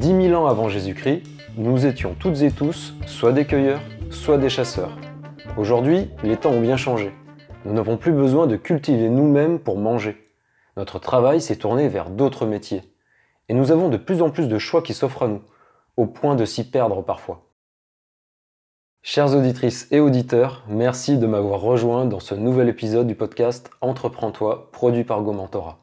10 0.00 0.28
000 0.28 0.42
ans 0.42 0.46
avant 0.46 0.70
Jésus-Christ, 0.70 1.24
nous 1.58 1.84
étions 1.84 2.16
toutes 2.18 2.40
et 2.40 2.50
tous 2.50 2.94
soit 3.04 3.32
des 3.32 3.44
cueilleurs, 3.44 3.82
soit 4.08 4.38
des 4.38 4.48
chasseurs. 4.48 4.96
Aujourd'hui, 5.58 6.08
les 6.22 6.38
temps 6.38 6.52
ont 6.52 6.62
bien 6.62 6.78
changé. 6.78 7.12
Nous 7.66 7.74
n'avons 7.74 7.98
plus 7.98 8.12
besoin 8.12 8.46
de 8.46 8.56
cultiver 8.56 9.10
nous-mêmes 9.10 9.58
pour 9.58 9.76
manger. 9.76 10.16
Notre 10.78 11.00
travail 11.00 11.42
s'est 11.42 11.56
tourné 11.56 11.88
vers 11.88 12.08
d'autres 12.08 12.46
métiers. 12.46 12.80
Et 13.50 13.52
nous 13.52 13.72
avons 13.72 13.90
de 13.90 13.98
plus 13.98 14.22
en 14.22 14.30
plus 14.30 14.48
de 14.48 14.58
choix 14.58 14.80
qui 14.80 14.94
s'offrent 14.94 15.24
à 15.24 15.28
nous, 15.28 15.42
au 15.98 16.06
point 16.06 16.34
de 16.34 16.46
s'y 16.46 16.64
perdre 16.70 17.02
parfois. 17.02 17.50
Chères 19.02 19.36
auditrices 19.36 19.86
et 19.90 20.00
auditeurs, 20.00 20.64
merci 20.66 21.18
de 21.18 21.26
m'avoir 21.26 21.60
rejoint 21.60 22.06
dans 22.06 22.20
ce 22.20 22.34
nouvel 22.34 22.70
épisode 22.70 23.06
du 23.06 23.16
podcast 23.16 23.70
Entreprends-toi, 23.82 24.70
produit 24.72 25.04
par 25.04 25.20
Gomentora. 25.20 25.78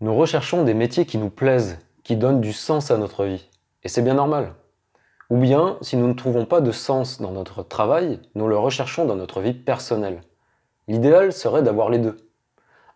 Nous 0.00 0.12
recherchons 0.12 0.64
des 0.64 0.74
métiers 0.74 1.06
qui 1.06 1.18
nous 1.18 1.30
plaisent, 1.30 1.78
qui 2.04 2.16
donnent 2.16 2.40
du 2.40 2.52
sens 2.52 2.90
à 2.90 2.98
notre 2.98 3.24
vie. 3.24 3.48
Et 3.82 3.88
c'est 3.88 4.02
bien 4.02 4.14
normal. 4.14 4.54
Ou 5.30 5.38
bien, 5.38 5.78
si 5.80 5.96
nous 5.96 6.08
ne 6.08 6.14
trouvons 6.14 6.44
pas 6.44 6.60
de 6.60 6.72
sens 6.72 7.20
dans 7.20 7.30
notre 7.30 7.62
travail, 7.62 8.20
nous 8.34 8.48
le 8.48 8.58
recherchons 8.58 9.04
dans 9.04 9.16
notre 9.16 9.40
vie 9.40 9.54
personnelle. 9.54 10.20
L'idéal 10.88 11.32
serait 11.32 11.62
d'avoir 11.62 11.88
les 11.88 11.98
deux. 11.98 12.16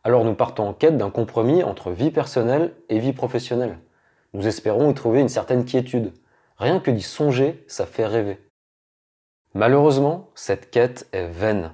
Alors 0.05 0.25
nous 0.25 0.35
partons 0.35 0.69
en 0.69 0.73
quête 0.73 0.99
d'un 0.99 1.11
compromis 1.11 1.63
entre 1.63 1.91
vie 1.91 2.11
personnelle 2.11 2.75
et 2.89 2.99
vie 2.99 3.13
professionnelle. 3.13 3.79
Nous 4.35 4.47
espérons 4.47 4.91
y 4.91 4.95
trouver 4.95 5.21
une 5.21 5.29
certaine 5.29 5.65
quiétude. 5.65 6.13
Rien 6.59 6.79
que 6.79 6.91
d'y 6.91 7.03
songer, 7.03 7.65
ça 7.69 7.87
fait 7.87 8.07
rêver. 8.07 8.39
Malheureusement, 9.55 10.31
cette 10.35 10.71
quête 10.71 11.09
est 11.13 11.29
vaine. 11.29 11.73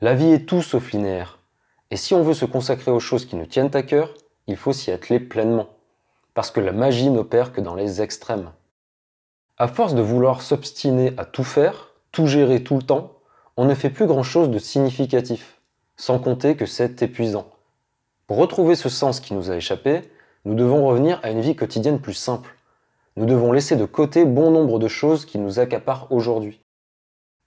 La 0.00 0.14
vie 0.14 0.32
est 0.32 0.46
tout 0.46 0.62
sauf 0.62 0.92
linéaire. 0.92 1.38
Et 1.90 1.96
si 1.96 2.14
on 2.14 2.22
veut 2.22 2.34
se 2.34 2.46
consacrer 2.46 2.90
aux 2.90 3.00
choses 3.00 3.26
qui 3.26 3.36
nous 3.36 3.44
tiennent 3.44 3.74
à 3.74 3.82
cœur, 3.82 4.14
il 4.46 4.56
faut 4.56 4.72
s'y 4.72 4.90
atteler 4.90 5.20
pleinement. 5.20 5.68
Parce 6.34 6.50
que 6.50 6.60
la 6.60 6.72
magie 6.72 7.10
n'opère 7.10 7.52
que 7.52 7.60
dans 7.60 7.74
les 7.74 8.00
extrêmes. 8.00 8.50
À 9.58 9.68
force 9.68 9.94
de 9.94 10.02
vouloir 10.02 10.42
s'obstiner 10.42 11.12
à 11.18 11.24
tout 11.24 11.44
faire, 11.44 11.92
tout 12.10 12.26
gérer 12.26 12.62
tout 12.62 12.76
le 12.76 12.82
temps, 12.82 13.12
on 13.56 13.64
ne 13.64 13.74
fait 13.74 13.90
plus 13.90 14.06
grand-chose 14.06 14.48
de 14.48 14.58
significatif, 14.58 15.60
sans 15.96 16.18
compter 16.18 16.56
que 16.56 16.66
c'est 16.66 17.02
épuisant. 17.02 17.46
Pour 18.26 18.38
retrouver 18.38 18.76
ce 18.76 18.88
sens 18.88 19.20
qui 19.20 19.34
nous 19.34 19.50
a 19.50 19.56
échappé, 19.56 20.02
nous 20.44 20.54
devons 20.54 20.86
revenir 20.86 21.20
à 21.22 21.30
une 21.30 21.42
vie 21.42 21.54
quotidienne 21.54 22.00
plus 22.00 22.14
simple. 22.14 22.56
Nous 23.16 23.26
devons 23.26 23.52
laisser 23.52 23.76
de 23.76 23.84
côté 23.84 24.24
bon 24.24 24.50
nombre 24.50 24.78
de 24.78 24.88
choses 24.88 25.26
qui 25.26 25.38
nous 25.38 25.60
accaparent 25.60 26.10
aujourd'hui. 26.10 26.62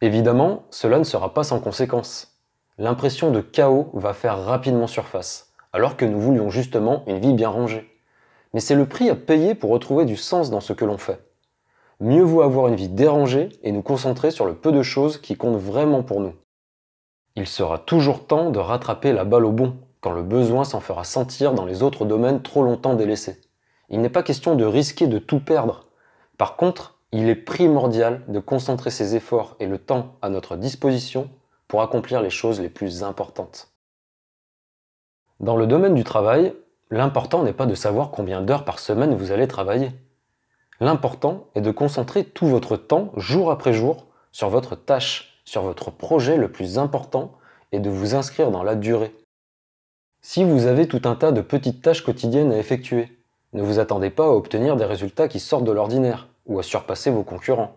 Évidemment, 0.01 0.65
cela 0.69 0.99
ne 0.99 1.03
sera 1.03 1.33
pas 1.33 1.43
sans 1.43 1.59
conséquences. 1.59 2.37
L'impression 2.77 3.31
de 3.31 3.41
chaos 3.41 3.89
va 3.93 4.13
faire 4.13 4.43
rapidement 4.43 4.87
surface, 4.87 5.53
alors 5.73 5.97
que 5.97 6.05
nous 6.05 6.19
voulions 6.19 6.49
justement 6.51 7.03
une 7.07 7.19
vie 7.19 7.33
bien 7.33 7.49
rangée. 7.49 7.94
Mais 8.55 8.61
c'est 8.61 8.75
le 8.75 8.85
prix 8.85 9.09
à 9.09 9.15
payer 9.15 9.53
pour 9.53 9.69
retrouver 9.69 10.05
du 10.05 10.15
sens 10.15 10.49
dans 10.49 10.61
ce 10.61 10.71
que 10.71 10.85
l'on 10.85 10.97
fait. 10.97 11.19
Mieux 11.99 12.23
vaut 12.23 12.41
avoir 12.41 12.69
une 12.69 12.77
vie 12.77 12.87
dérangée 12.87 13.49
et 13.63 13.73
nous 13.73 13.81
concentrer 13.81 14.31
sur 14.31 14.45
le 14.45 14.55
peu 14.55 14.71
de 14.71 14.81
choses 14.81 15.17
qui 15.17 15.35
comptent 15.35 15.59
vraiment 15.59 16.03
pour 16.03 16.21
nous. 16.21 16.33
Il 17.35 17.47
sera 17.47 17.79
toujours 17.79 18.27
temps 18.27 18.51
de 18.51 18.59
rattraper 18.59 19.11
la 19.11 19.25
balle 19.25 19.43
au 19.43 19.51
bon, 19.51 19.75
quand 19.99 20.13
le 20.13 20.23
besoin 20.23 20.63
s'en 20.63 20.79
fera 20.79 21.03
sentir 21.03 21.53
dans 21.53 21.65
les 21.65 21.83
autres 21.83 22.05
domaines 22.05 22.41
trop 22.41 22.63
longtemps 22.63 22.93
délaissés. 22.93 23.41
Il 23.89 23.99
n'est 23.99 24.07
pas 24.07 24.23
question 24.23 24.55
de 24.55 24.63
risquer 24.63 25.07
de 25.07 25.19
tout 25.19 25.41
perdre. 25.41 25.87
Par 26.37 26.55
contre, 26.55 26.97
il 27.11 27.27
est 27.27 27.35
primordial 27.35 28.23
de 28.29 28.39
concentrer 28.39 28.89
ses 28.89 29.17
efforts 29.17 29.57
et 29.59 29.67
le 29.67 29.79
temps 29.79 30.15
à 30.21 30.29
notre 30.29 30.55
disposition 30.55 31.29
pour 31.67 31.81
accomplir 31.81 32.21
les 32.21 32.29
choses 32.29 32.61
les 32.61 32.69
plus 32.69 33.03
importantes. 33.03 33.73
Dans 35.41 35.57
le 35.57 35.67
domaine 35.67 35.93
du 35.93 36.05
travail, 36.05 36.53
l'important 36.91 37.43
n'est 37.43 37.53
pas 37.53 37.65
de 37.65 37.75
savoir 37.75 38.11
combien 38.11 38.41
d'heures 38.41 38.65
par 38.65 38.79
semaine 38.79 39.15
vous 39.15 39.31
allez 39.31 39.47
travailler. 39.47 39.91
L'important 40.79 41.47
est 41.55 41.61
de 41.61 41.71
concentrer 41.71 42.23
tout 42.25 42.47
votre 42.47 42.77
temps, 42.77 43.11
jour 43.15 43.51
après 43.51 43.73
jour, 43.73 44.05
sur 44.31 44.49
votre 44.49 44.75
tâche, 44.75 45.41
sur 45.45 45.61
votre 45.61 45.91
projet 45.91 46.37
le 46.37 46.51
plus 46.51 46.77
important 46.77 47.37
et 47.71 47.79
de 47.79 47.89
vous 47.89 48.15
inscrire 48.15 48.51
dans 48.51 48.63
la 48.63 48.75
durée. 48.75 49.15
Si 50.21 50.43
vous 50.43 50.65
avez 50.65 50.87
tout 50.87 51.01
un 51.05 51.15
tas 51.15 51.31
de 51.31 51.41
petites 51.41 51.81
tâches 51.81 52.03
quotidiennes 52.03 52.51
à 52.51 52.57
effectuer, 52.57 53.15
ne 53.53 53.61
vous 53.61 53.79
attendez 53.79 54.09
pas 54.09 54.25
à 54.25 54.31
obtenir 54.31 54.75
des 54.75 54.85
résultats 54.85 55.27
qui 55.27 55.39
sortent 55.39 55.63
de 55.63 55.71
l'ordinaire 55.71 56.27
ou 56.45 56.59
à 56.59 56.63
surpasser 56.63 57.09
vos 57.09 57.23
concurrents. 57.23 57.75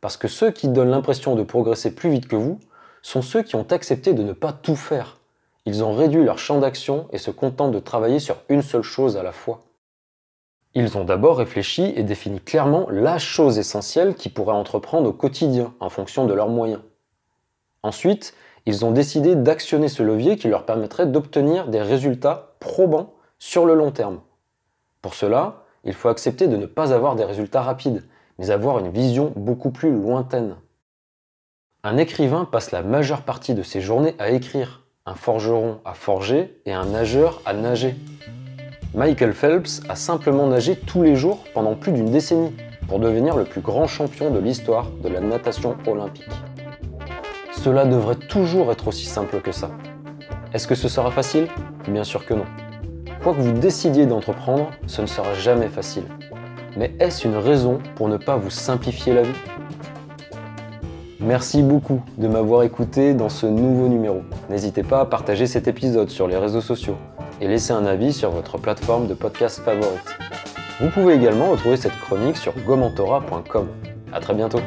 Parce 0.00 0.16
que 0.16 0.26
ceux 0.26 0.50
qui 0.50 0.68
donnent 0.68 0.90
l'impression 0.90 1.36
de 1.36 1.42
progresser 1.42 1.94
plus 1.94 2.10
vite 2.10 2.28
que 2.28 2.36
vous 2.36 2.58
sont 3.02 3.22
ceux 3.22 3.42
qui 3.42 3.54
ont 3.56 3.66
accepté 3.70 4.14
de 4.14 4.22
ne 4.22 4.32
pas 4.32 4.52
tout 4.52 4.74
faire. 4.74 5.18
Ils 5.66 5.82
ont 5.82 5.92
réduit 5.92 6.22
leur 6.22 6.38
champ 6.38 6.60
d'action 6.60 7.08
et 7.10 7.18
se 7.18 7.32
contentent 7.32 7.72
de 7.72 7.80
travailler 7.80 8.20
sur 8.20 8.36
une 8.48 8.62
seule 8.62 8.82
chose 8.82 9.16
à 9.16 9.24
la 9.24 9.32
fois. 9.32 9.62
Ils 10.74 10.96
ont 10.96 11.04
d'abord 11.04 11.38
réfléchi 11.38 11.92
et 11.96 12.04
défini 12.04 12.38
clairement 12.38 12.86
la 12.90 13.18
chose 13.18 13.58
essentielle 13.58 14.14
qu'ils 14.14 14.32
pourraient 14.32 14.54
entreprendre 14.54 15.08
au 15.08 15.12
quotidien 15.12 15.74
en 15.80 15.88
fonction 15.88 16.24
de 16.24 16.34
leurs 16.34 16.48
moyens. 16.48 16.82
Ensuite, 17.82 18.32
ils 18.64 18.84
ont 18.84 18.92
décidé 18.92 19.34
d'actionner 19.34 19.88
ce 19.88 20.04
levier 20.04 20.36
qui 20.36 20.48
leur 20.48 20.66
permettrait 20.66 21.06
d'obtenir 21.06 21.66
des 21.66 21.82
résultats 21.82 22.54
probants 22.60 23.14
sur 23.38 23.66
le 23.66 23.74
long 23.74 23.90
terme. 23.90 24.20
Pour 25.02 25.14
cela, 25.14 25.64
il 25.82 25.94
faut 25.94 26.08
accepter 26.08 26.46
de 26.46 26.56
ne 26.56 26.66
pas 26.66 26.92
avoir 26.92 27.16
des 27.16 27.24
résultats 27.24 27.62
rapides, 27.62 28.04
mais 28.38 28.50
avoir 28.50 28.78
une 28.78 28.90
vision 28.90 29.32
beaucoup 29.34 29.70
plus 29.70 29.90
lointaine. 29.90 30.56
Un 31.82 31.96
écrivain 31.96 32.44
passe 32.44 32.70
la 32.70 32.82
majeure 32.82 33.22
partie 33.22 33.54
de 33.54 33.62
ses 33.62 33.80
journées 33.80 34.14
à 34.18 34.30
écrire, 34.30 34.85
un 35.08 35.14
forgeron 35.14 35.78
à 35.84 35.94
forger 35.94 36.58
et 36.66 36.72
un 36.72 36.86
nageur 36.86 37.40
à 37.46 37.52
nager. 37.52 37.94
Michael 38.92 39.34
Phelps 39.34 39.82
a 39.88 39.94
simplement 39.94 40.48
nagé 40.48 40.74
tous 40.74 41.04
les 41.04 41.14
jours 41.14 41.44
pendant 41.54 41.76
plus 41.76 41.92
d'une 41.92 42.10
décennie 42.10 42.52
pour 42.88 42.98
devenir 42.98 43.36
le 43.36 43.44
plus 43.44 43.60
grand 43.60 43.86
champion 43.86 44.30
de 44.30 44.40
l'histoire 44.40 44.88
de 45.04 45.08
la 45.08 45.20
natation 45.20 45.76
olympique. 45.86 46.28
Cela 47.52 47.84
devrait 47.84 48.16
toujours 48.16 48.72
être 48.72 48.88
aussi 48.88 49.06
simple 49.06 49.40
que 49.40 49.52
ça. 49.52 49.70
Est-ce 50.52 50.66
que 50.66 50.74
ce 50.74 50.88
sera 50.88 51.12
facile? 51.12 51.46
Bien 51.88 52.04
sûr 52.04 52.26
que 52.26 52.34
non. 52.34 52.44
Quoi 53.22 53.32
que 53.32 53.40
vous 53.40 53.52
décidiez 53.52 54.06
d'entreprendre, 54.06 54.70
ce 54.88 55.02
ne 55.02 55.06
sera 55.06 55.34
jamais 55.34 55.68
facile. 55.68 56.04
Mais 56.76 56.94
est-ce 56.98 57.28
une 57.28 57.36
raison 57.36 57.78
pour 57.94 58.08
ne 58.08 58.16
pas 58.16 58.36
vous 58.36 58.50
simplifier 58.50 59.14
la 59.14 59.22
vie? 59.22 59.38
Merci 61.20 61.62
beaucoup 61.62 62.02
de 62.18 62.26
m'avoir 62.26 62.64
écouté 62.64 63.14
dans 63.14 63.28
ce 63.28 63.46
nouveau 63.46 63.88
numéro. 63.88 64.22
N'hésitez 64.48 64.82
pas 64.82 65.00
à 65.00 65.04
partager 65.04 65.46
cet 65.46 65.66
épisode 65.66 66.08
sur 66.08 66.28
les 66.28 66.36
réseaux 66.36 66.60
sociaux 66.60 66.96
et 67.40 67.48
laisser 67.48 67.72
un 67.72 67.84
avis 67.84 68.12
sur 68.12 68.30
votre 68.30 68.58
plateforme 68.58 69.08
de 69.08 69.14
podcast 69.14 69.60
favorite. 69.60 70.16
Vous 70.80 70.88
pouvez 70.90 71.14
également 71.14 71.50
retrouver 71.50 71.76
cette 71.76 71.98
chronique 72.00 72.36
sur 72.36 72.52
gomentora.com. 72.64 73.68
A 74.12 74.20
très 74.20 74.34
bientôt 74.34 74.60